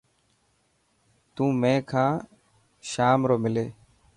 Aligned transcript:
تون 1.33 1.49
مين 1.61 1.79
کان 1.91 2.11
شام 2.91 3.19
رو 3.29 3.35
ملي. 3.43 3.65